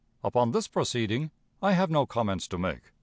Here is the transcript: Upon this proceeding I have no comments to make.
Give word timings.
Upon 0.23 0.49
this 0.49 0.67
proceeding 0.67 1.29
I 1.61 1.73
have 1.73 1.91
no 1.91 2.07
comments 2.07 2.47
to 2.47 2.57
make. 2.57 2.81